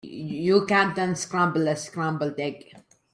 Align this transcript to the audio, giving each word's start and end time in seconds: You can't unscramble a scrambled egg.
You 0.03 0.65
can't 0.65 0.97
unscramble 0.97 1.67
a 1.67 1.75
scrambled 1.75 2.39
egg. 2.39 2.75